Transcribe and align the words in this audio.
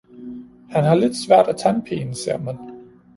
Han 0.69 0.83
har 0.83 0.95
lidt 0.95 1.15
svært 1.25 1.47
af 1.47 1.55
tandpine, 1.55 2.15
ser 2.15 2.37
man 2.37 2.57